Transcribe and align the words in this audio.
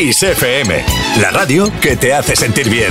Kiss 0.00 0.22
FM, 0.22 0.82
la 1.20 1.30
radio 1.30 1.70
que 1.78 1.94
te 1.94 2.14
hace 2.14 2.34
sentir 2.34 2.70
bien. 2.70 2.90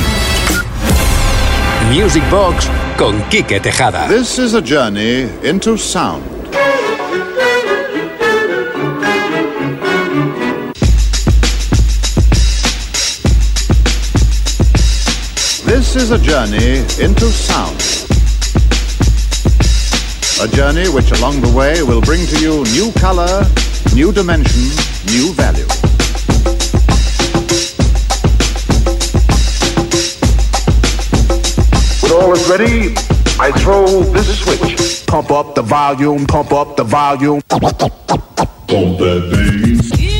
Music 1.91 2.21
Box 2.29 2.69
con 2.99 3.19
Quique 3.31 3.59
Tejada. 3.59 4.07
This 4.07 4.37
is 4.37 4.53
a 4.53 4.61
journey 4.61 5.27
into 5.41 5.75
sound. 5.75 6.21
This 15.65 15.95
is 15.95 16.11
a 16.11 16.19
journey 16.19 16.85
into 17.03 17.25
sound. 17.31 17.81
A 20.43 20.47
journey 20.55 20.87
which 20.89 21.11
along 21.13 21.41
the 21.41 21.51
way 21.57 21.81
will 21.81 22.01
bring 22.01 22.23
to 22.27 22.39
you 22.39 22.63
new 22.65 22.91
color, 23.01 23.47
new 23.95 24.11
dimension, 24.11 24.69
new 25.07 25.33
value. 25.33 25.78
Is 32.39 32.49
ready, 32.49 32.93
I 33.39 33.51
throw 33.51 34.03
this 34.03 34.39
switch. 34.43 35.05
Pump 35.05 35.31
up 35.31 35.55
the 35.55 35.61
volume, 35.61 36.25
pump 36.25 36.51
up 36.51 36.75
the 36.75 36.83
volume. 36.83 37.41
Pump 37.49 37.69
that 38.67 39.29
bass. 39.31 40.18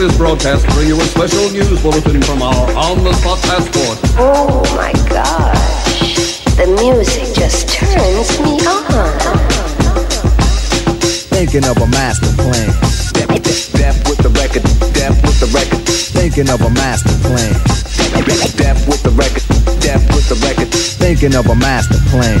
This 0.00 0.16
broadcast 0.16 0.64
to 0.64 0.72
bring 0.72 0.88
you 0.88 0.96
a 0.96 1.04
special 1.04 1.50
news 1.50 1.82
bulletin 1.82 2.22
from 2.22 2.40
our 2.40 2.72
on-the-spot 2.72 3.36
passport. 3.42 4.00
Oh 4.16 4.64
my 4.72 4.92
gosh. 5.12 6.40
The 6.56 6.64
music 6.80 7.28
just 7.36 7.68
turns 7.68 8.40
me 8.40 8.56
on. 8.64 9.36
Thinking 11.28 11.68
of 11.68 11.76
a 11.76 11.86
master 11.92 12.32
plan. 12.40 12.72
Step, 12.88 13.28
step, 13.28 13.44
step 13.44 13.94
with 14.08 14.16
the 14.24 14.32
record, 14.40 14.64
step 14.88 15.12
with 15.20 15.36
the 15.36 15.52
record. 15.52 15.84
Thinking 16.16 16.48
of 16.48 16.62
a 16.62 16.70
master 16.70 17.12
plan. 17.20 17.52
Step 17.84 18.76
with 18.88 19.02
the 19.04 19.10
record, 19.10 19.44
step 19.84 20.00
with 20.16 20.28
the 20.32 20.36
record. 20.40 20.72
Thinking 20.96 21.34
of 21.34 21.44
a 21.44 21.54
master 21.54 22.00
plan. 22.08 22.40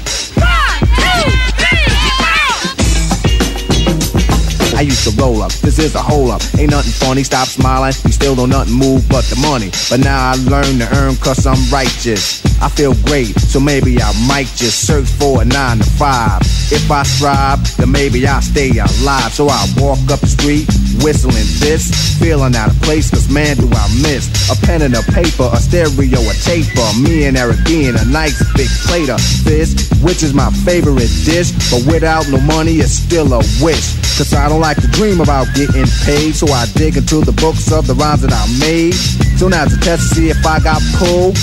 I 4.81 4.83
used 4.83 5.03
to 5.07 5.15
roll 5.21 5.43
up. 5.43 5.51
This 5.61 5.77
is 5.77 5.93
a 5.93 6.01
hole 6.01 6.31
up. 6.31 6.41
Ain't 6.57 6.71
nothing 6.71 6.91
funny. 6.91 7.21
Stop 7.21 7.47
smiling. 7.47 7.93
You 8.03 8.11
still 8.11 8.33
don't 8.33 8.49
nothing 8.49 8.73
move 8.73 9.07
but 9.07 9.23
the 9.25 9.35
money. 9.37 9.69
But 9.91 9.99
now 9.99 10.31
I 10.31 10.33
learn 10.49 10.81
to 10.81 10.89
earn 10.97 11.15
cause 11.17 11.45
I'm 11.45 11.61
righteous. 11.69 12.41
I 12.59 12.69
feel 12.69 12.95
great, 13.05 13.37
so 13.37 13.59
maybe 13.59 14.01
I 14.01 14.09
might 14.25 14.49
just 14.57 14.87
search 14.87 15.05
for 15.05 15.43
a 15.43 15.45
nine 15.45 15.77
to 15.77 15.83
five. 16.01 16.41
If 16.73 16.89
I 16.89 17.03
strive, 17.03 17.61
then 17.77 17.91
maybe 17.91 18.25
I'll 18.25 18.41
stay 18.41 18.69
alive. 18.69 19.29
So 19.33 19.49
I 19.49 19.69
walk 19.77 20.01
up 20.09 20.19
the 20.19 20.25
street, 20.25 20.65
whistling 21.05 21.45
this, 21.61 22.17
feeling 22.17 22.55
out 22.55 22.69
of 22.69 22.81
place, 22.81 23.11
cause 23.11 23.29
man 23.29 23.57
do 23.57 23.69
I 23.69 23.85
miss 24.01 24.29
a 24.49 24.57
pen 24.65 24.81
and 24.81 24.95
a 24.95 25.03
paper, 25.13 25.49
a 25.53 25.57
stereo, 25.57 26.21
a 26.21 26.33
taper. 26.41 26.89
Me 26.97 27.25
and 27.25 27.37
Eric 27.37 27.65
being 27.65 27.93
a 27.97 28.05
nice 28.05 28.41
big 28.57 28.69
plate 28.89 29.09
of 29.09 29.21
fish, 29.21 29.77
which 30.01 30.23
is 30.23 30.33
my 30.33 30.49
favorite 30.65 31.13
dish. 31.21 31.53
But 31.69 31.85
without 31.85 32.27
no 32.29 32.41
money, 32.41 32.81
it's 32.81 32.93
still 32.93 33.33
a 33.33 33.45
wish. 33.61 33.93
Cause 34.17 34.33
I 34.33 34.49
don't 34.49 34.61
like 34.61 34.79
to 34.81 34.87
dream 34.87 35.19
about 35.19 35.47
getting 35.55 35.85
paid, 36.05 36.35
so 36.35 36.47
I 36.47 36.65
dig 36.75 36.97
into 36.97 37.21
the 37.21 37.31
books 37.31 37.71
of 37.71 37.87
the 37.87 37.95
rhymes 37.95 38.21
that 38.21 38.33
I 38.33 38.45
made. 38.59 38.93
So 39.39 39.47
now 39.47 39.65
to 39.65 39.77
test 39.79 40.09
to 40.09 40.15
see 40.15 40.29
if 40.29 40.45
I 40.45 40.59
got 40.59 40.81
pulled, 40.95 41.37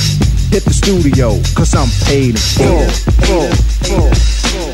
hit 0.53 0.65
the 0.65 0.73
studio, 0.73 1.41
cause 1.57 1.75
I'm 1.75 1.89
paid 2.07 2.37
in 2.37 2.41
full. 2.55 2.89
full, 3.27 3.51
full, 3.83 4.15
full. 4.47 4.69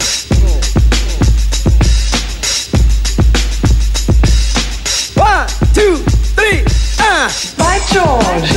One, 5.16 5.48
two, 5.72 5.96
three, 6.36 6.60
uh. 7.00 7.30
By 7.56 7.78
George, 7.94 8.52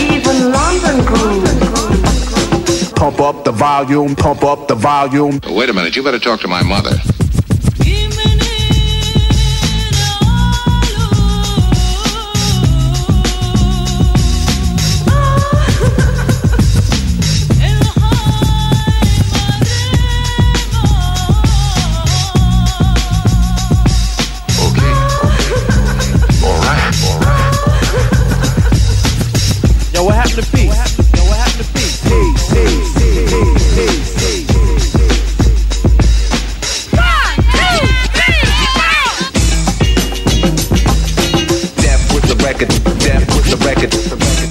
even 0.00 0.52
London 0.52 1.04
groove. 1.04 1.44
Pump 2.94 3.20
up 3.20 3.44
the 3.44 3.52
volume, 3.52 4.16
pump 4.16 4.44
up 4.44 4.68
the 4.68 4.74
volume. 4.74 5.40
Wait 5.50 5.68
a 5.68 5.72
minute, 5.74 5.94
you 5.94 6.02
better 6.02 6.18
talk 6.18 6.40
to 6.40 6.48
my 6.48 6.62
mother. 6.62 6.96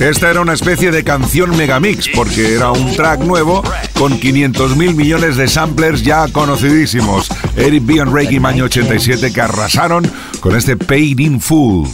Esta 0.05 0.29
era 0.29 0.41
una 0.41 0.53
especie 0.53 0.91
de 0.91 1.03
canción 1.03 1.57
megamix 1.57 2.09
porque 2.13 2.53
era 2.53 2.69
un 2.69 2.95
track 2.95 3.21
nuevo 3.21 3.63
con 3.93 4.19
500 4.19 4.77
mil 4.77 4.93
millones 4.93 5.35
de 5.35 5.47
samplers 5.47 6.03
ya 6.03 6.27
conocidísimos. 6.27 7.27
Eric 7.55 7.83
B. 7.87 8.01
and 8.01 8.13
Rakim 8.13 8.45
año 8.45 8.65
87 8.65 9.33
que 9.33 9.41
arrasaron 9.41 10.05
con 10.41 10.55
este 10.55 10.77
Paid 10.77 11.19
in 11.19 11.41
Full. 11.41 11.87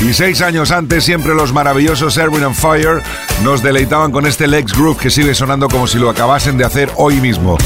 Y 0.00 0.14
seis 0.14 0.40
años 0.40 0.70
antes, 0.70 1.04
siempre 1.04 1.34
los 1.34 1.52
maravillosos 1.52 2.16
Erwin 2.16 2.44
and 2.44 2.54
Fire 2.54 3.02
nos 3.44 3.62
deleitaban 3.62 4.10
con 4.10 4.24
este 4.24 4.46
Lex 4.46 4.72
Groove 4.72 4.96
que 4.98 5.10
sigue 5.10 5.34
sonando 5.34 5.68
como 5.68 5.86
si 5.86 5.98
lo 5.98 6.08
acabasen 6.08 6.56
de 6.56 6.64
hacer 6.64 6.90
hoy 6.96 7.20
mismo. 7.20 7.58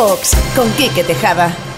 Box 0.00 0.34
con 0.56 0.70
Quique 0.76 1.04
Tejada. 1.04 1.69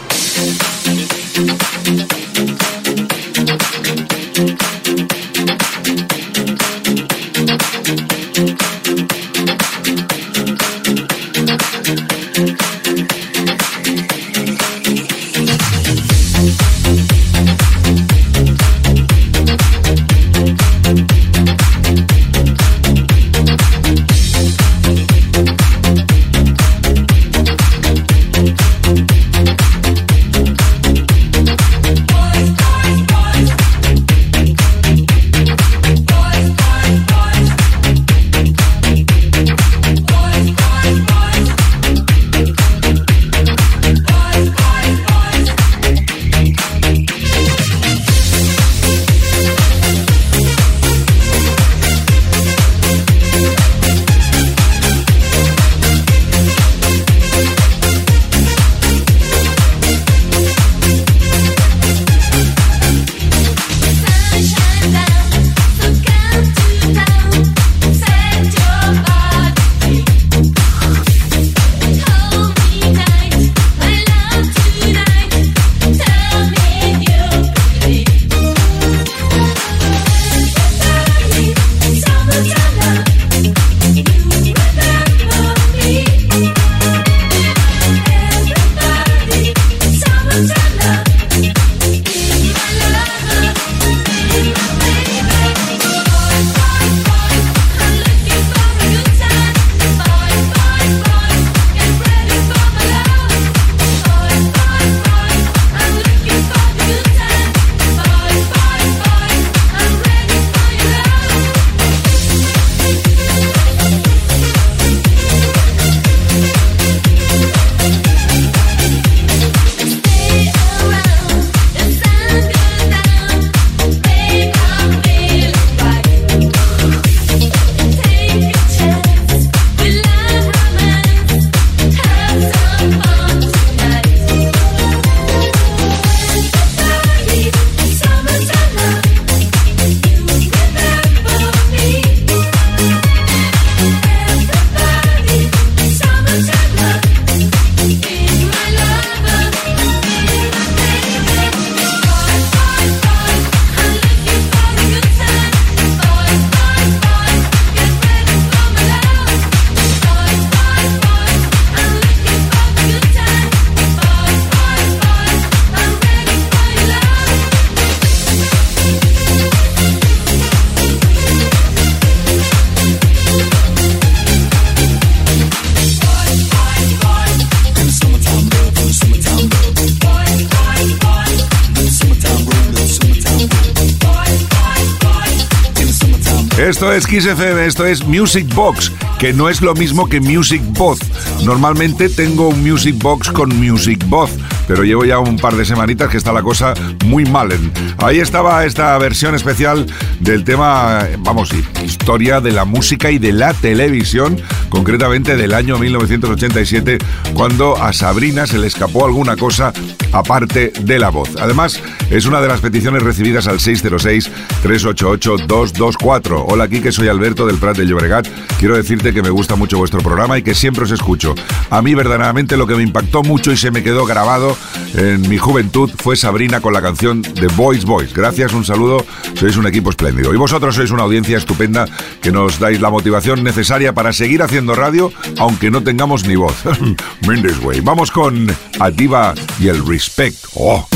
Esto 186.82 186.92
es 186.94 187.06
Kiss 187.06 187.26
esto 187.26 187.86
es 187.86 188.04
Music 188.08 188.52
Box, 188.56 188.90
que 189.20 189.32
no 189.32 189.48
es 189.48 189.60
lo 189.60 189.72
mismo 189.72 190.08
que 190.08 190.20
Music 190.20 190.60
Box. 190.70 190.98
Normalmente 191.44 192.08
tengo 192.08 192.48
un 192.48 192.60
Music 192.60 192.96
Box 192.98 193.30
con 193.30 193.56
Music 193.56 194.04
Box, 194.08 194.32
pero 194.66 194.82
llevo 194.82 195.04
ya 195.04 195.20
un 195.20 195.36
par 195.36 195.54
de 195.54 195.64
semanitas 195.64 196.10
que 196.10 196.16
está 196.16 196.32
la 196.32 196.42
cosa 196.42 196.74
muy 197.04 197.24
mal. 197.24 197.50
Ahí 197.98 198.18
estaba 198.18 198.64
esta 198.64 198.98
versión 198.98 199.36
especial 199.36 199.86
del 200.18 200.42
tema, 200.42 201.06
vamos, 201.20 201.52
historia 201.84 202.40
de 202.40 202.50
la 202.50 202.64
música 202.64 203.12
y 203.12 203.20
de 203.20 203.30
la 203.30 203.54
televisión, 203.54 204.42
concretamente 204.72 205.36
del 205.36 205.52
año 205.52 205.76
1987, 205.76 206.96
cuando 207.34 207.76
a 207.76 207.92
Sabrina 207.92 208.46
se 208.46 208.56
le 208.56 208.68
escapó 208.68 209.04
alguna 209.04 209.36
cosa 209.36 209.70
aparte 210.12 210.72
de 210.80 210.98
la 210.98 211.10
voz. 211.10 211.28
Además, 211.38 211.78
es 212.08 212.24
una 212.24 212.40
de 212.40 212.48
las 212.48 212.62
peticiones 212.62 213.02
recibidas 213.02 213.46
al 213.48 213.58
606-388-224. 213.58 216.46
Hola, 216.48 216.64
aquí 216.64 216.80
que 216.80 216.90
soy 216.90 217.08
Alberto 217.08 217.46
del 217.46 217.58
Prat 217.58 217.76
de 217.76 217.84
Llobregat. 217.84 218.26
Quiero 218.58 218.74
decirte 218.74 219.12
que 219.12 219.20
me 219.20 219.28
gusta 219.28 219.56
mucho 219.56 219.76
vuestro 219.76 220.00
programa 220.00 220.38
y 220.38 220.42
que 220.42 220.54
siempre 220.54 220.84
os 220.84 220.90
escucho. 220.90 221.34
A 221.68 221.82
mí, 221.82 221.94
verdaderamente, 221.94 222.56
lo 222.56 222.66
que 222.66 222.74
me 222.74 222.82
impactó 222.82 223.22
mucho 223.22 223.52
y 223.52 223.58
se 223.58 223.70
me 223.70 223.82
quedó 223.82 224.06
grabado 224.06 224.56
en 224.94 225.28
mi 225.28 225.36
juventud 225.36 225.90
fue 225.98 226.16
Sabrina 226.16 226.62
con 226.62 226.72
la 226.72 226.80
canción 226.80 227.20
de 227.20 227.48
Voice 227.48 227.84
Voice. 227.84 228.14
Gracias, 228.14 228.54
un 228.54 228.64
saludo. 228.64 229.04
Sois 229.34 229.58
un 229.58 229.66
equipo 229.66 229.90
espléndido. 229.90 230.32
Y 230.32 230.38
vosotros 230.38 230.76
sois 230.76 230.90
una 230.90 231.02
audiencia 231.02 231.36
estupenda 231.36 231.84
que 232.22 232.32
nos 232.32 232.58
dais 232.58 232.80
la 232.80 232.88
motivación 232.88 233.44
necesaria 233.44 233.92
para 233.92 234.14
seguir 234.14 234.40
haciendo 234.40 234.61
radio, 234.68 235.12
aunque 235.38 235.70
no 235.70 235.82
tengamos 235.82 236.26
ni 236.26 236.36
voz. 236.36 236.54
Mendes 237.26 237.58
Way. 237.62 237.80
Vamos 237.80 238.10
con 238.10 238.46
Ativa 238.78 239.34
y 239.58 239.68
el 239.68 239.86
Respect. 239.86 240.36
Oh. 240.54 240.86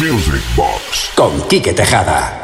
Music 0.00 0.42
Box 0.56 1.10
con 1.16 1.40
Quique 1.48 1.72
Tejada. 1.72 2.43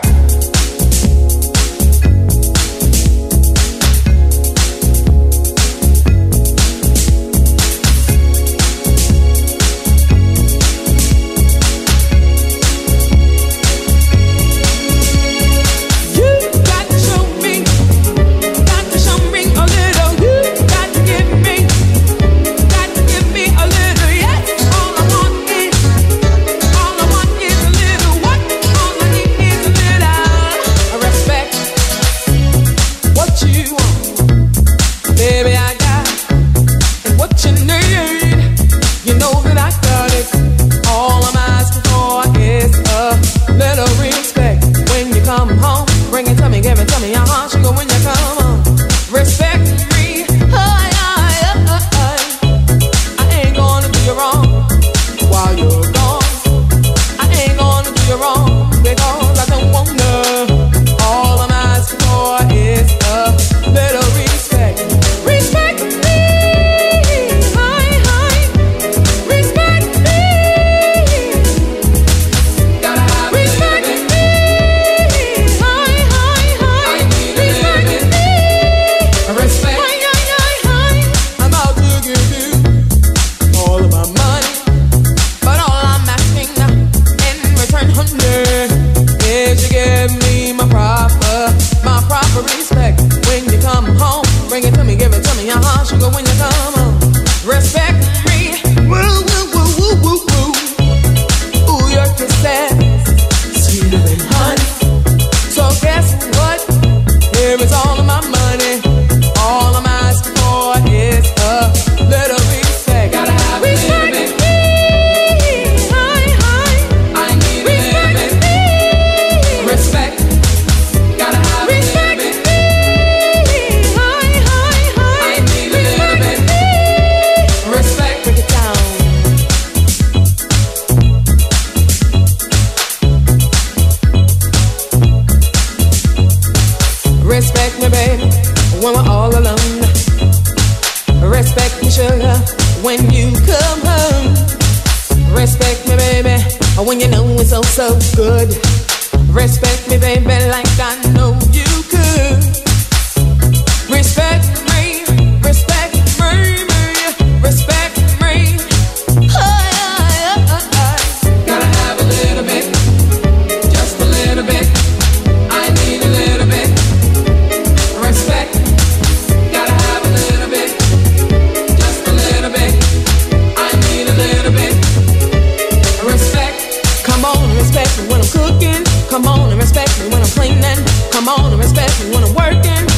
when 178.20 178.26
I'm 178.26 178.32
cooking. 178.32 178.84
Come 179.08 179.26
on 179.26 179.50
and 179.50 179.60
respect 179.60 179.98
me 180.00 180.08
when 180.08 180.22
I'm 180.22 180.28
cleaning. 180.28 180.84
Come 181.10 181.28
on 181.28 181.52
and 181.52 181.60
respect 181.60 182.04
me 182.04 182.10
when 182.14 182.24
I'm 182.24 182.34
working. 182.34 182.89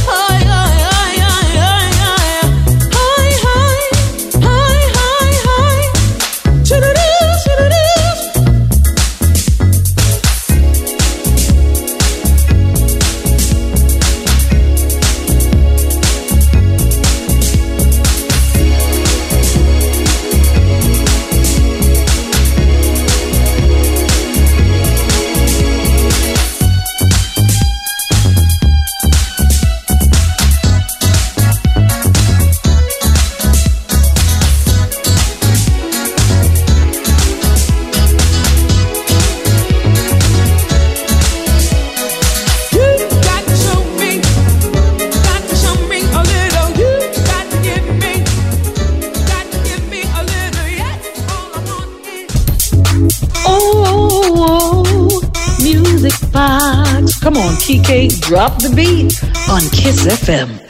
TK, 57.63 58.21
drop 58.21 58.61
the 58.61 58.75
beat 58.75 59.23
on 59.49 59.61
Kiss 59.71 60.05
FM. 60.05 60.62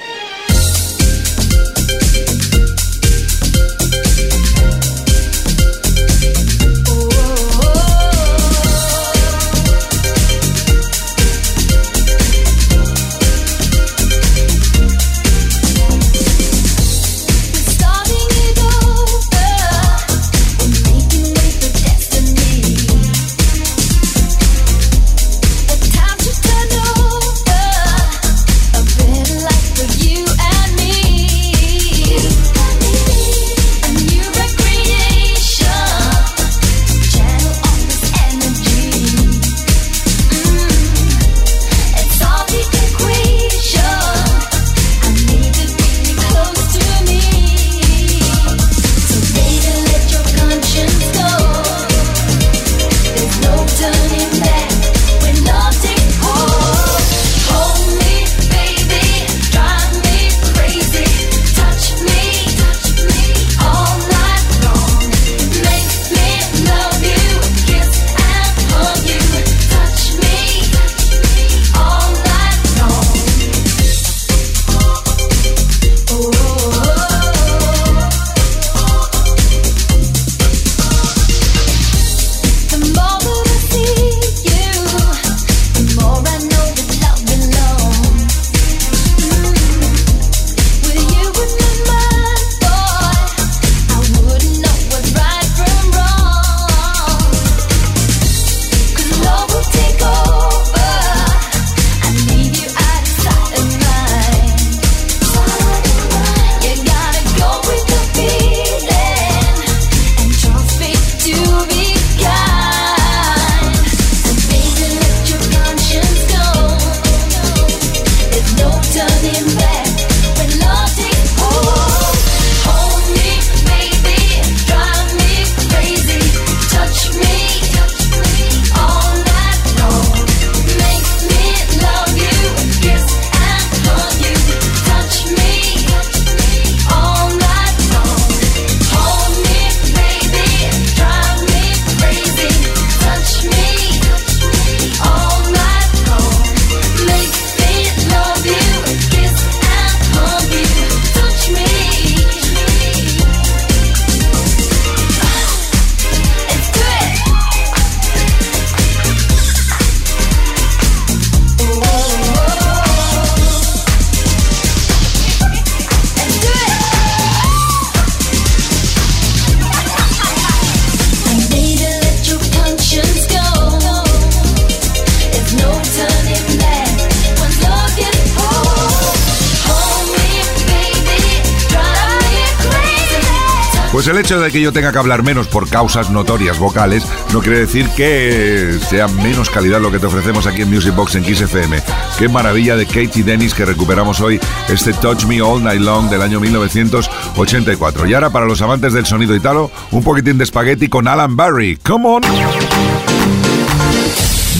De 184.43 184.50
que 184.50 184.61
yo 184.61 184.73
tenga 184.73 184.91
que 184.93 184.99
hablar 184.99 185.23
menos 185.23 185.47
por 185.47 185.69
causas 185.69 186.11
notorias 186.11 186.59
vocales 186.59 187.05
no 187.33 187.41
quiere 187.41 187.61
decir 187.61 187.89
que 187.91 188.78
sea 188.89 189.07
menos 189.07 189.50
calidad 189.50 189.81
lo 189.81 189.91
que 189.91 189.99
te 189.99 190.07
ofrecemos 190.07 190.47
aquí 190.47 190.63
en 190.63 190.71
Music 190.71 190.95
Box 190.95 191.15
en 191.15 191.25
Kiss 191.25 191.43
FM. 191.43 191.81
Qué 192.19 192.28
maravilla 192.28 192.76
de 192.76 192.87
Katie 192.87 193.23
Dennis 193.23 193.55
que 193.55 193.65
recuperamos 193.65 194.21
hoy 194.21 194.41
este 194.69 194.93
Touch 194.95 195.25
Me 195.25 195.41
All 195.41 195.63
Night 195.63 195.81
Long 195.81 196.09
del 196.11 196.23
año 196.23 196.41
1984. 196.41 198.07
Y 198.07 198.15
ahora 198.15 198.31
para 198.31 198.47
los 198.47 198.61
amantes 198.63 198.93
del 198.93 199.07
sonido 199.07 199.37
italo, 199.37 199.71
un 199.93 200.02
poquitín 200.02 200.39
de 200.39 200.45
espagueti 200.45 200.89
con 200.89 201.07
Alan 201.07 201.37
Barry. 201.37 201.76
Come 201.76 202.09
on. 202.09 202.23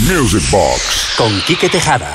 Music 0.07 0.43
Box 0.51 1.15
con 1.17 1.41
Quique 1.43 1.69
Tejada. 1.69 2.15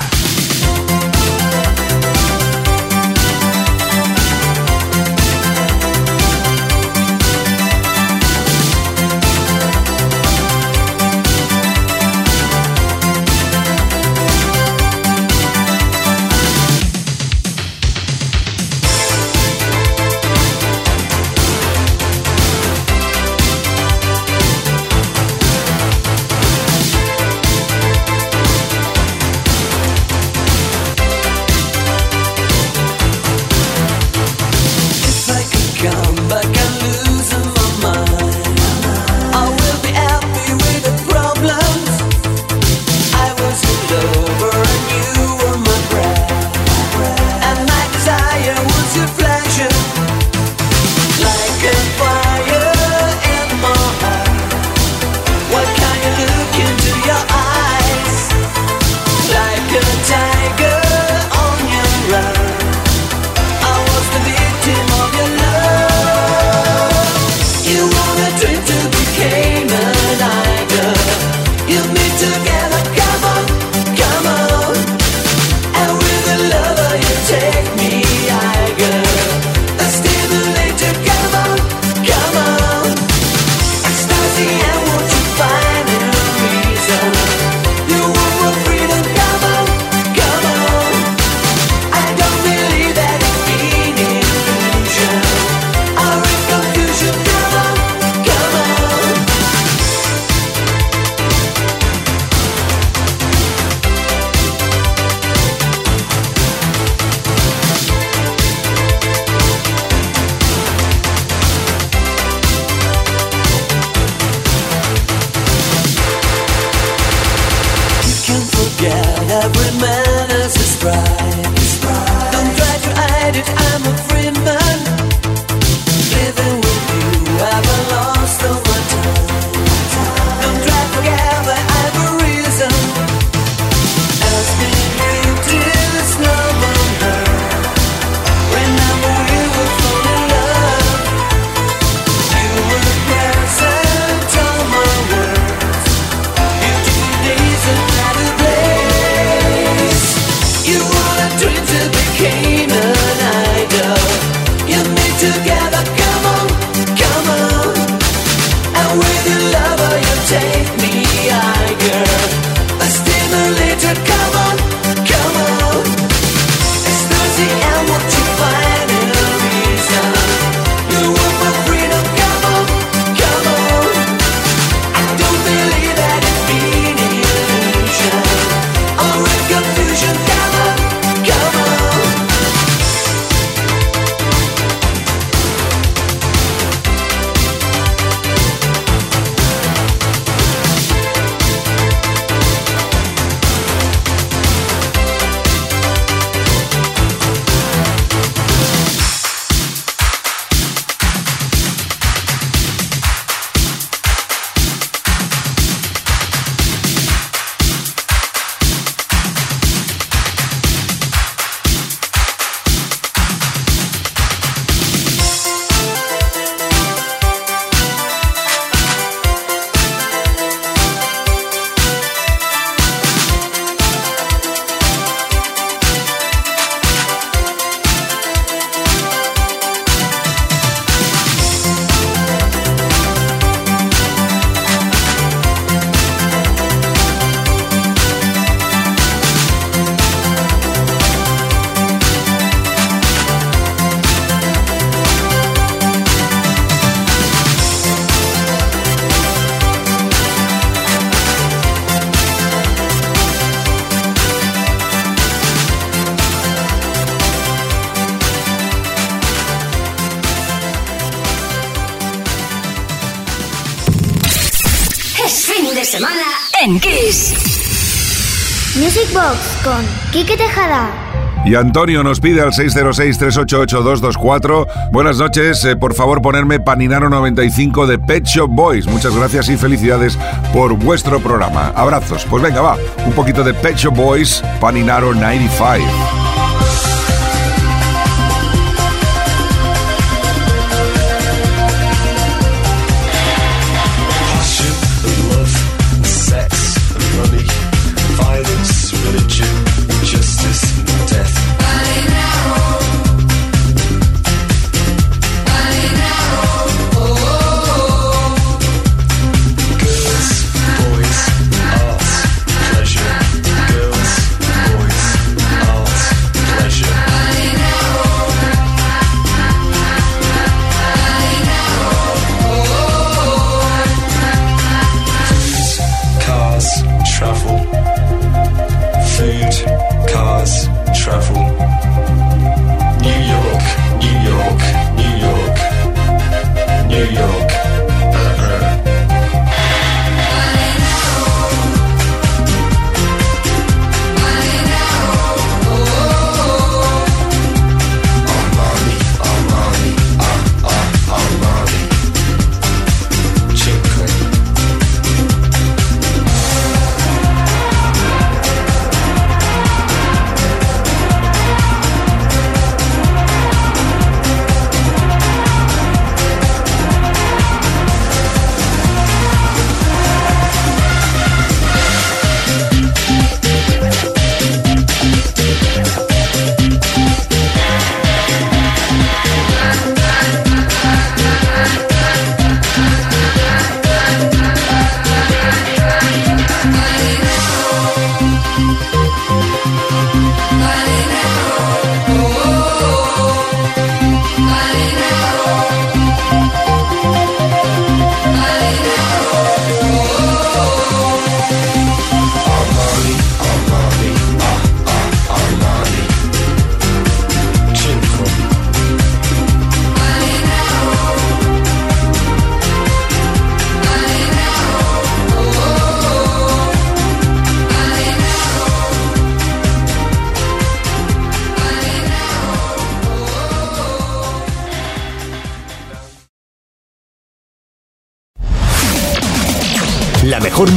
Y 271.47 271.55
Antonio 271.55 272.03
nos 272.03 272.19
pide 272.19 272.41
al 272.41 272.51
606-388-224. 272.51 274.67
Buenas 274.91 275.17
noches, 275.17 275.63
eh, 275.63 275.77
por 275.77 275.93
favor 275.93 276.21
ponerme 276.21 276.59
Paninaro 276.59 277.09
95 277.09 277.87
de 277.87 277.97
Pet 277.97 278.25
Shop 278.25 278.49
Boys. 278.49 278.85
Muchas 278.85 279.15
gracias 279.15 279.47
y 279.47 279.55
felicidades 279.55 280.19
por 280.51 280.73
vuestro 280.73 281.21
programa. 281.21 281.71
Abrazos. 281.73 282.25
Pues 282.25 282.43
venga, 282.43 282.59
va, 282.59 282.75
un 283.05 283.13
poquito 283.13 283.45
de 283.45 283.53
Pet 283.53 283.77
Shop 283.77 283.95
Boys, 283.95 284.43
Paninaro 284.59 285.13
95. 285.13 286.16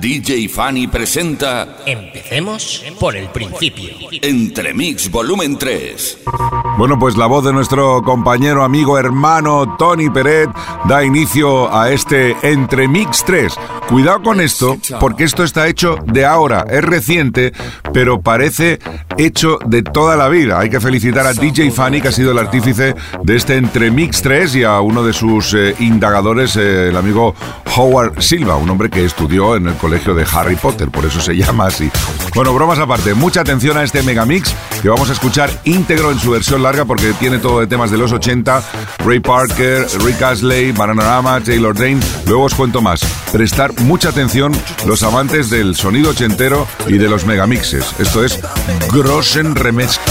DJ 0.00 0.48
Fanny 0.48 0.88
presenta 0.88 1.78
Empecemos 1.86 2.84
por 2.98 3.16
el 3.16 3.28
principio. 3.28 3.90
Entre 4.10 4.74
Mix 4.74 5.10
Volumen 5.10 5.56
3. 5.56 6.18
Bueno, 6.76 6.98
pues 6.98 7.16
la 7.16 7.26
voz 7.26 7.44
de 7.44 7.52
nuestro 7.52 8.02
compañero, 8.02 8.64
amigo, 8.64 8.98
hermano 8.98 9.76
Tony 9.78 10.10
Peret 10.10 10.50
da 10.86 11.04
inicio 11.04 11.72
a 11.74 11.90
este 11.90 12.36
Entre 12.42 12.88
Mix 12.88 13.24
3. 13.24 13.54
Cuidado 13.88 14.22
con 14.22 14.40
esto, 14.40 14.78
porque 14.98 15.24
esto 15.24 15.44
está 15.44 15.68
hecho 15.68 15.98
de 16.06 16.24
ahora, 16.24 16.64
es 16.68 16.82
reciente, 16.82 17.52
pero 17.92 18.20
parece 18.20 18.78
hecho 19.18 19.58
de 19.66 19.82
toda 19.82 20.16
la 20.16 20.28
vida. 20.28 20.58
Hay 20.58 20.70
que 20.70 20.80
felicitar 20.80 21.26
a 21.26 21.32
DJ 21.32 21.70
Fanny, 21.70 22.00
que 22.00 22.08
ha 22.08 22.12
sido 22.12 22.32
el 22.32 22.38
artífice 22.38 22.94
de 23.22 23.36
este 23.36 23.56
Entre 23.56 23.90
Mix 23.90 24.22
3, 24.22 24.56
y 24.56 24.64
a 24.64 24.80
uno 24.80 25.04
de 25.04 25.12
sus 25.12 25.54
eh, 25.54 25.74
indagadores, 25.80 26.56
eh, 26.56 26.88
el 26.88 26.96
amigo 26.96 27.34
Howard 27.76 28.22
Silva, 28.22 28.56
un 28.56 28.70
hombre 28.70 28.90
que 28.90 29.04
estudió 29.04 29.56
en 29.56 29.68
el 29.68 29.74
colegio 29.84 30.14
de 30.14 30.24
Harry 30.32 30.56
Potter, 30.56 30.88
por 30.88 31.04
eso 31.04 31.20
se 31.20 31.36
llama 31.36 31.66
así. 31.66 31.90
Bueno, 32.34 32.54
bromas 32.54 32.78
aparte, 32.78 33.12
mucha 33.12 33.42
atención 33.42 33.76
a 33.76 33.82
este 33.82 34.02
megamix 34.02 34.54
que 34.80 34.88
vamos 34.88 35.10
a 35.10 35.12
escuchar 35.12 35.50
íntegro 35.64 36.10
en 36.10 36.18
su 36.18 36.30
versión 36.30 36.62
larga 36.62 36.86
porque 36.86 37.12
tiene 37.12 37.36
todo 37.36 37.60
de 37.60 37.66
temas 37.66 37.90
de 37.90 37.98
los 37.98 38.10
80, 38.10 38.62
Ray 39.04 39.20
Parker, 39.20 39.86
Rick 40.02 40.22
Astley, 40.22 40.72
Bananarama, 40.72 41.38
Taylor 41.42 41.74
Dane, 41.74 42.00
luego 42.26 42.44
os 42.44 42.54
cuento 42.54 42.80
más. 42.80 43.00
Prestar 43.30 43.78
mucha 43.82 44.08
atención 44.08 44.52
los 44.86 45.02
amantes 45.02 45.50
del 45.50 45.76
sonido 45.76 46.12
ochentero 46.12 46.66
y 46.86 46.96
de 46.96 47.10
los 47.10 47.26
megamixes. 47.26 47.84
Esto 47.98 48.24
es 48.24 48.40
Grossen 48.90 49.54
Remezcla. 49.54 50.02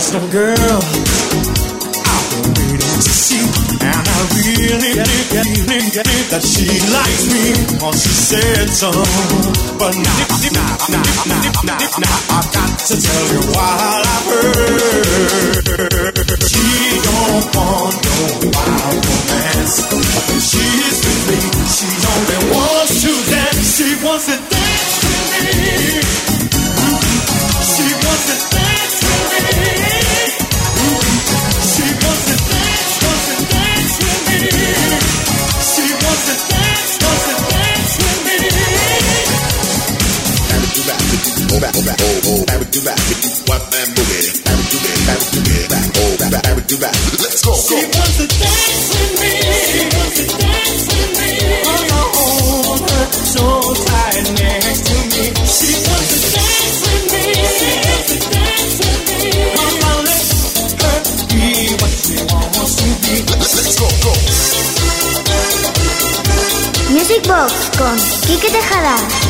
Just 0.00 0.14
a 0.14 0.32
girl 0.32 0.80
I've 2.08 2.24
been 2.32 2.56
waiting 2.56 3.00
to 3.04 3.12
see, 3.12 3.44
and 3.84 4.06
I 4.08 4.18
really, 4.32 4.96
really, 4.96 5.60
really 5.68 6.20
that 6.32 6.40
she 6.40 6.72
likes 6.88 7.28
me. 7.28 7.52
Or 7.84 7.92
she 7.92 8.08
said 8.08 8.72
so, 8.72 8.88
but 9.76 9.92
now, 9.92 10.24
now, 10.56 10.72
now, 10.88 11.04
now, 11.28 11.44
now, 11.68 11.84
now, 12.00 12.16
I've 12.32 12.48
got 12.48 12.80
to 12.80 12.96
tell 12.96 13.24
you 13.28 13.44
what 13.52 14.00
I've 14.08 14.24
heard. 14.24 15.68
She 16.48 16.96
don't 17.04 17.44
want 17.52 18.00
no 18.00 18.56
wild 18.56 19.04
romance. 19.04 19.84
She's 20.48 20.96
with 21.04 21.28
me. 21.28 21.44
She 21.76 21.92
only 22.08 22.40
wants 22.56 23.04
to 23.04 23.12
dance. 23.28 23.68
She 23.76 23.88
wants 24.00 24.32
to 24.32 24.36
dance 24.48 24.96
with 25.04 25.28
me. 25.28 26.00
She 27.68 27.84
wants 28.00 28.24
to 28.32 28.36
dance 28.56 28.69
Let's 47.40 47.48
go. 47.48 47.54
She 47.56 47.80
wants 47.88 48.16
to 48.20 48.26
dance 48.28 48.84
with 48.92 49.12
me. 49.20 49.32
She 49.64 49.80
wants 49.96 50.16
to 50.20 50.24
dance 50.36 50.84
with 50.92 51.10
me. 51.16 51.30
Hold 51.64 52.84
her 52.84 53.06
so 53.32 53.44
tight 53.88 54.28
next 54.36 54.84
to 54.84 54.96
me. 55.08 55.24
She 55.48 55.72
wants 55.88 56.10
to 56.12 56.20
dance 56.36 56.78
with 56.84 57.04
me. 57.08 57.22
She 57.56 57.70
wants 57.80 58.08
to 58.12 58.16
dance 58.28 58.76
with 58.84 59.00
me. 59.08 59.20
Mama, 59.56 59.92
let 60.04 60.20
her 60.84 61.00
be 61.32 61.72
what 61.80 61.92
she 61.96 62.16
wants 62.28 62.72
to 62.76 62.88
be. 63.08 63.14
Let's 63.24 63.72
go, 63.80 63.88
go. 64.04 64.12
Music 66.92 67.22
Box 67.26 67.70
con 67.78 67.96
Quique 68.26 68.50
Tejada. 68.52 69.29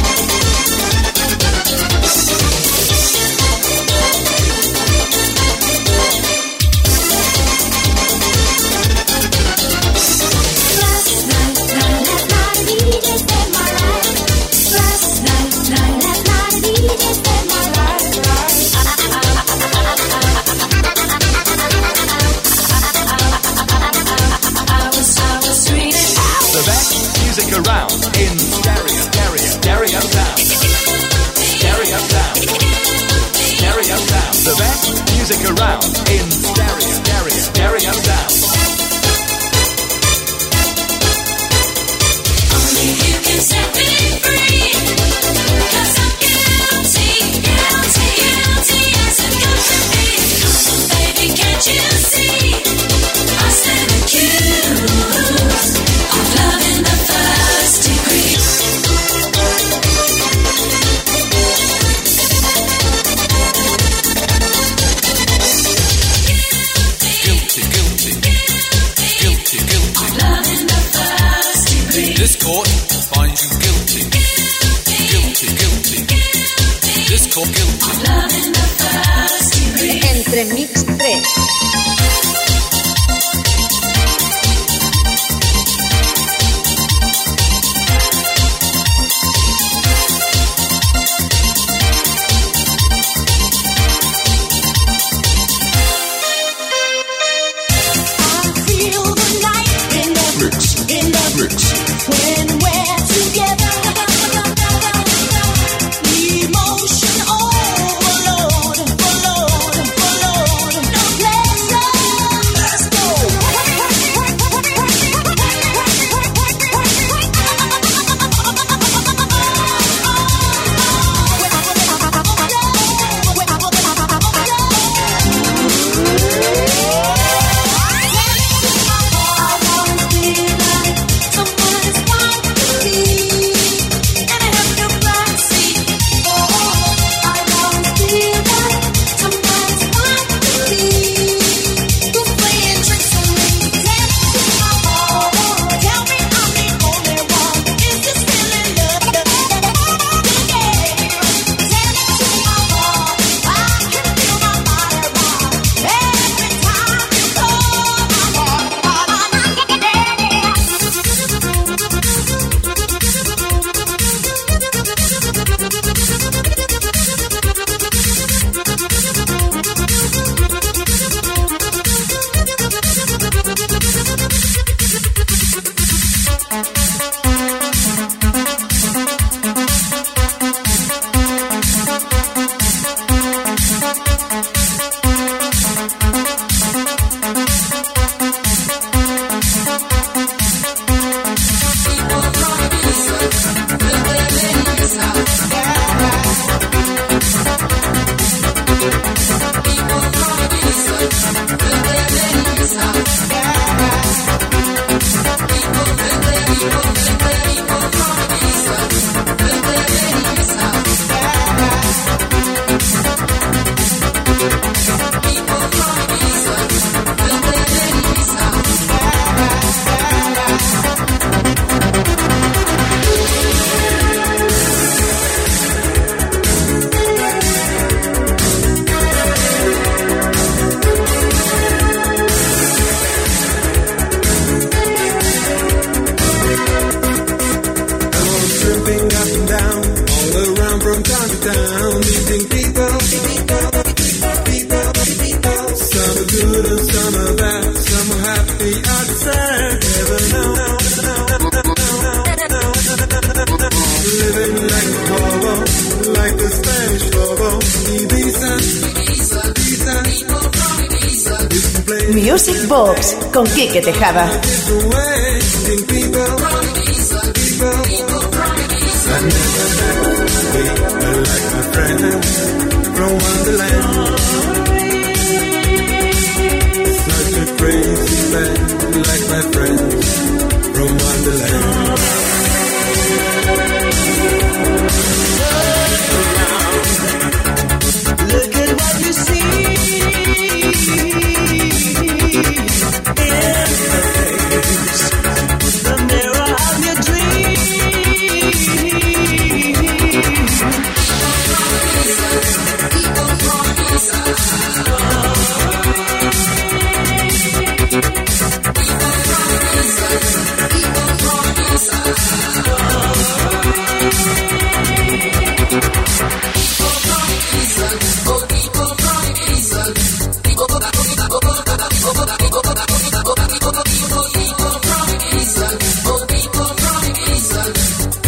Quique 264.00 264.49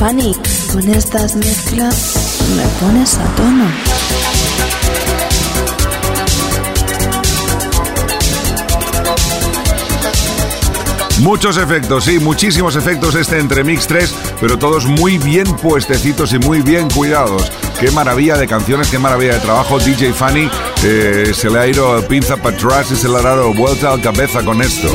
Fanny, 0.03 0.35
con 0.73 0.89
estas 0.89 1.37
mezclas 1.37 2.43
me 2.57 2.65
pones 2.85 3.15
a 3.15 3.25
tono. 3.37 3.67
Muchos 11.21 11.57
efectos, 11.57 12.03
sí, 12.03 12.19
muchísimos 12.19 12.75
efectos 12.75 13.15
este 13.15 13.39
entre 13.39 13.63
Mix 13.63 13.87
3, 13.87 14.13
pero 14.41 14.59
todos 14.59 14.87
muy 14.87 15.19
bien 15.19 15.47
puestecitos 15.59 16.33
y 16.33 16.41
muy 16.41 16.63
bien 16.63 16.91
cuidados. 16.91 17.53
Qué 17.79 17.93
maravilla 17.93 18.37
de 18.37 18.49
canciones, 18.49 18.91
qué 18.91 18.99
maravilla 18.99 19.35
de 19.35 19.41
trabajo. 19.41 19.79
DJ 19.79 20.15
Fanny 20.15 20.51
eh, 20.83 21.31
se 21.33 21.49
le 21.49 21.61
ha 21.61 21.69
ido 21.69 22.05
pinza 22.09 22.37
para 22.39 22.57
atrás 22.57 22.91
y 22.91 22.97
se 22.97 23.09
le 23.09 23.19
ha 23.19 23.23
dado 23.23 23.55
vuelta 23.55 23.93
al 23.93 24.01
cabeza 24.01 24.45
con 24.45 24.63
esto. 24.63 24.89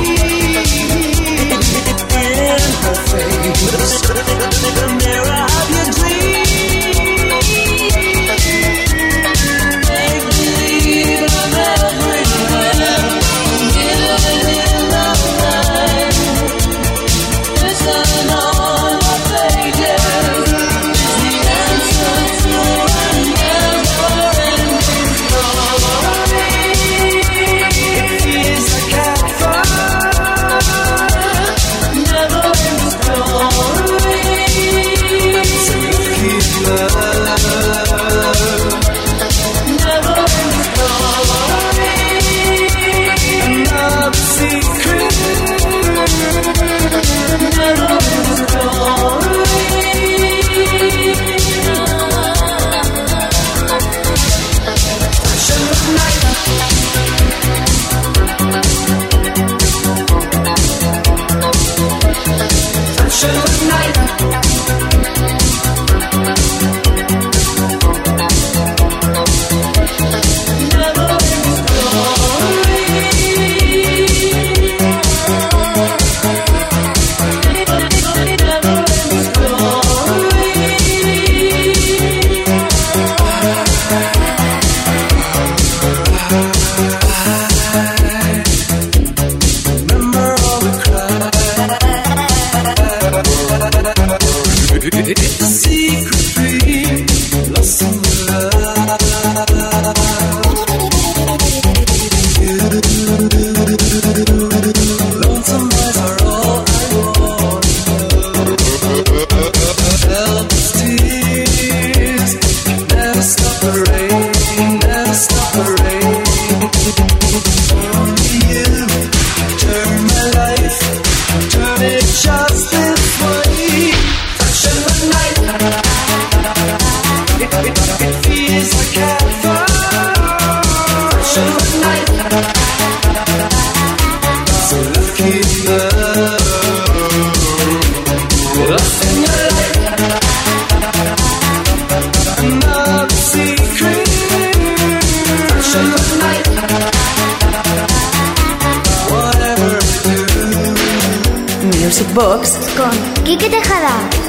Box 152.18 152.58
con 152.76 152.90
Quique 153.24 153.48
Tejada. 153.48 154.27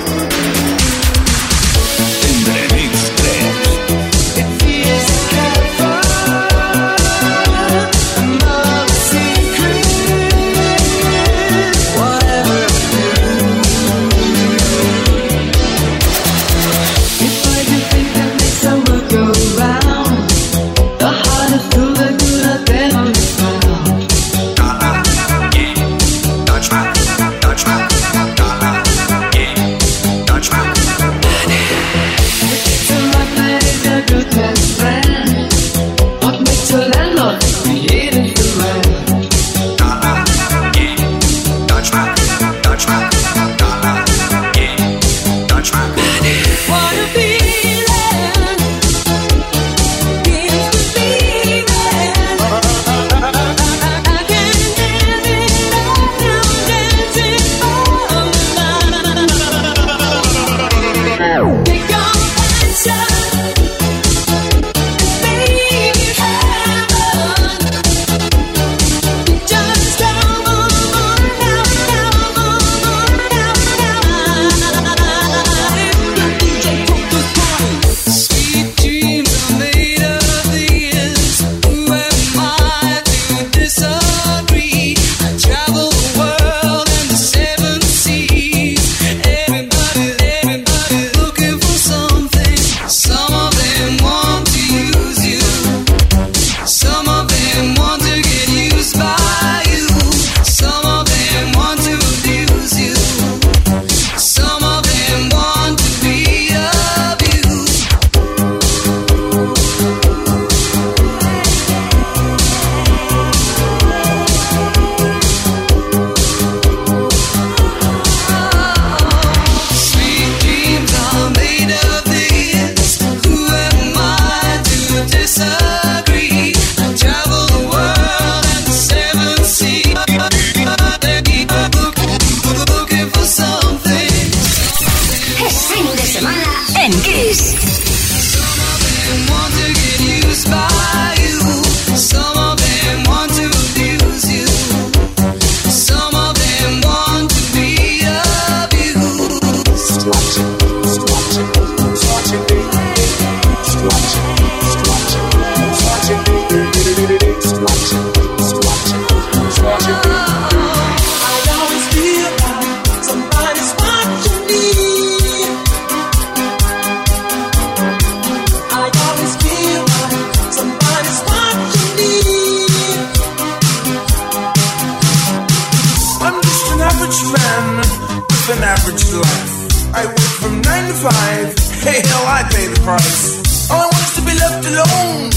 from 180.49 180.62
nine 180.62 180.86
to 180.88 180.94
five. 180.94 181.46
Hey, 181.84 182.01
hell, 182.09 182.24
I 182.24 182.40
pay 182.49 182.66
the 182.72 182.80
price. 182.80 183.68
All 183.70 183.80
I 183.84 183.88
want 183.92 184.05
is 184.09 184.14
to 184.16 184.22
be 184.24 184.34
left 184.42 184.64
alone 184.64 185.28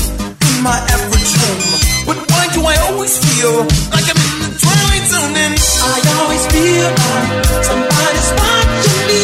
in 0.47 0.57
my 0.63 0.77
average 0.95 1.31
room. 1.41 1.59
But 2.07 2.17
why 2.31 2.43
do 2.55 2.59
I 2.63 2.75
always 2.87 3.13
feel 3.19 3.67
like 3.91 4.07
I'm 4.07 4.19
in 4.27 4.35
the 4.47 4.51
twilight 4.63 5.05
zone? 5.11 5.35
And 5.35 5.55
I 5.59 5.97
always 6.15 6.43
feel 6.53 6.87
like 7.03 7.31
somebody's 7.67 8.29
watching 8.39 9.01
me, 9.09 9.23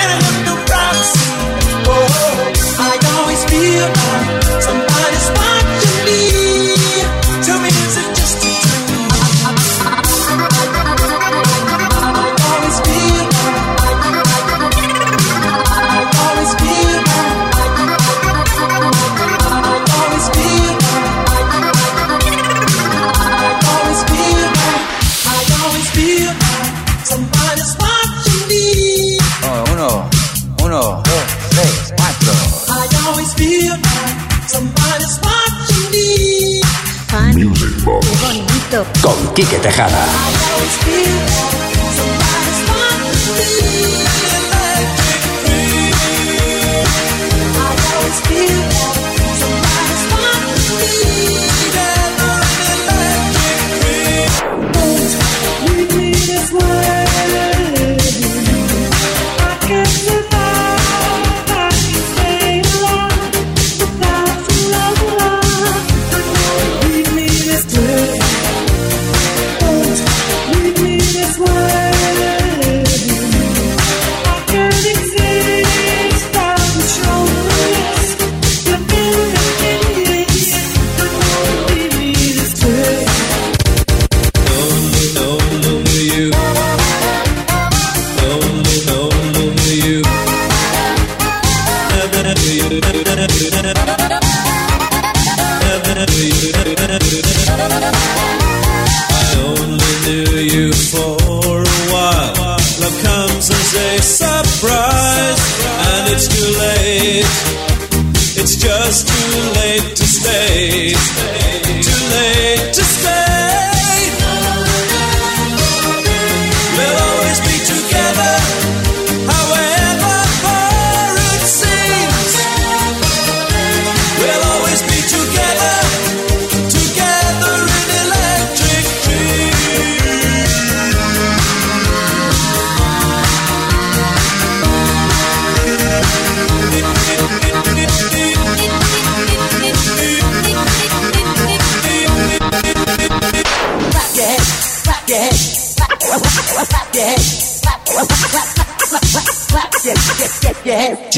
and 0.00 0.08
I 0.14 0.16
have 0.24 0.38
no 0.48 0.54
privacy. 0.68 1.24
Oh, 1.88 2.08
I 2.88 2.92
always 3.16 3.42
feel 3.48 3.86
like. 3.88 4.39
Quique 39.34 39.58
Tejada. 39.58 41.09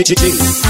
DJ 0.02 0.61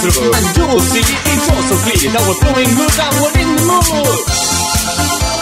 through. 0.00 0.32
And 0.32 0.56
you'll 0.56 0.80
see 0.80 1.04
it's 1.04 1.48
also 1.50 1.76
clear 1.84 2.12
that 2.12 2.24
we're 2.24 2.40
doing 2.40 2.72
good 2.72 2.96
and 2.96 3.14
we're 3.20 3.36
in 3.36 3.50
the 3.56 3.64
mood. 3.92 5.39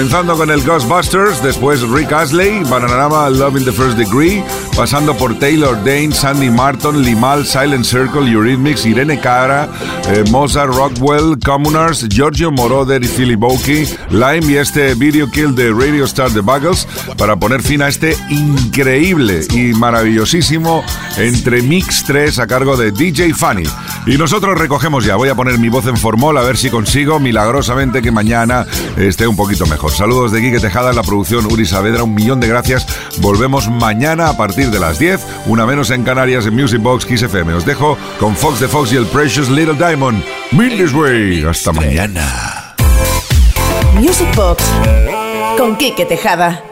Comenzando 0.00 0.34
con 0.34 0.50
el 0.50 0.62
Ghostbusters, 0.62 1.42
después 1.42 1.82
Rick 1.82 2.10
Astley, 2.10 2.64
Bananarama 2.64 3.28
Love 3.28 3.58
in 3.58 3.64
the 3.66 3.70
First 3.70 3.98
Degree, 3.98 4.42
pasando 4.80 5.14
por 5.14 5.38
Taylor 5.38 5.76
Dane, 5.84 6.10
Sandy 6.10 6.48
Martin, 6.48 7.02
Limal, 7.02 7.44
Silent 7.44 7.84
Circle, 7.84 8.32
Eurythmics, 8.32 8.86
Irene 8.86 9.20
Cara, 9.20 9.68
eh, 10.08 10.24
Mozart, 10.30 10.72
Rockwell, 10.72 11.38
Communards, 11.38 12.08
Giorgio 12.08 12.50
Moroder 12.50 13.04
y 13.04 13.06
Philly 13.06 13.34
Boki, 13.34 13.84
Lime 14.08 14.40
y 14.50 14.56
este 14.56 14.94
Video 14.94 15.30
Kill 15.30 15.54
de 15.54 15.70
Radio 15.70 16.06
Star 16.06 16.30
The 16.30 16.40
Buggles 16.40 16.88
para 17.18 17.36
poner 17.36 17.60
fin 17.60 17.82
a 17.82 17.88
este 17.88 18.16
increíble 18.30 19.42
y 19.50 19.74
maravillosísimo 19.74 20.82
Entre 21.18 21.60
Mix 21.60 22.02
3 22.06 22.38
a 22.38 22.46
cargo 22.46 22.78
de 22.78 22.90
DJ 22.90 23.34
Funny. 23.34 23.64
Y 24.06 24.16
nosotros 24.16 24.58
recogemos 24.58 25.04
ya, 25.04 25.16
voy 25.16 25.28
a 25.28 25.34
poner 25.34 25.58
mi 25.58 25.68
voz 25.68 25.86
en 25.88 25.98
formol 25.98 26.38
a 26.38 26.42
ver 26.42 26.56
si 26.56 26.70
consigo 26.70 27.20
milagrosamente 27.20 28.00
que 28.00 28.10
mañana 28.10 28.64
esté 28.96 29.26
un 29.26 29.36
poquito 29.36 29.66
mejor. 29.66 29.92
Saludos 29.92 30.32
de 30.32 30.40
Quique 30.40 30.58
Tejada 30.58 30.88
en 30.88 30.96
la 30.96 31.02
producción 31.02 31.44
Uri 31.44 31.66
Saavedra, 31.66 32.02
un 32.02 32.14
millón 32.14 32.40
de 32.40 32.48
gracias. 32.48 32.86
Volvemos 33.18 33.68
mañana 33.68 34.30
a 34.30 34.38
partir 34.38 34.69
de 34.70 34.80
las 34.80 34.98
10, 34.98 35.20
una 35.46 35.66
menos 35.66 35.90
en 35.90 36.04
Canarias 36.04 36.46
en 36.46 36.54
Music 36.54 36.80
Box 36.80 37.04
Kiss 37.04 37.22
FM. 37.22 37.54
Os 37.54 37.66
dejo 37.66 37.98
con 38.18 38.36
Fox 38.36 38.60
de 38.60 38.68
Fox 38.68 38.92
y 38.92 38.96
el 38.96 39.06
Precious 39.06 39.48
Little 39.48 39.74
Diamond. 39.74 40.22
This 40.50 40.92
way. 40.92 41.44
Hasta 41.44 41.72
mañana. 41.72 42.74
Music 43.94 44.28
Box 44.34 44.64
con 45.58 45.76
Quique 45.76 46.06
Tejada. 46.06 46.69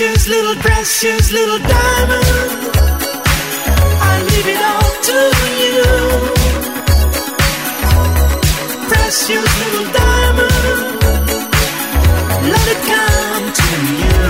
Precious 0.00 0.28
little, 0.28 0.54
precious 0.62 1.30
little 1.30 1.58
diamond. 1.58 2.24
I 4.00 4.22
leave 4.30 4.48
it 4.48 4.62
all 4.72 4.92
to 5.08 5.18
you. 5.60 5.84
Precious 8.88 9.44
little 9.60 9.92
diamond. 9.92 11.02
Let 12.48 12.66
it 12.72 12.80
come 12.88 13.52
to 13.52 13.68
you. 14.00 14.29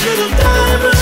should 0.00 0.30
have. 0.30 0.99